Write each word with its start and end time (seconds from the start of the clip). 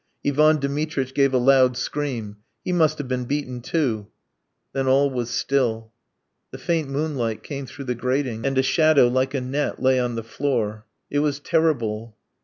Ivan 0.25 0.57
Dmitritch 0.57 1.13
gave 1.13 1.31
a 1.31 1.37
loud 1.37 1.77
scream. 1.77 2.37
He 2.65 2.71
must 2.71 2.97
have 2.97 3.07
been 3.07 3.25
beaten 3.25 3.61
too. 3.61 4.07
Then 4.73 4.87
all 4.87 5.11
was 5.11 5.29
still, 5.29 5.91
the 6.49 6.57
faint 6.57 6.89
moonlight 6.89 7.43
came 7.43 7.67
through 7.67 7.85
the 7.85 7.93
grating, 7.93 8.43
and 8.43 8.57
a 8.57 8.63
shadow 8.63 9.07
like 9.07 9.35
a 9.35 9.41
net 9.41 9.79
lay 9.79 9.99
on 9.99 10.15
the 10.15 10.23
floor. 10.23 10.87
It 11.11 11.19
was 11.19 11.39
terrible. 11.39 12.17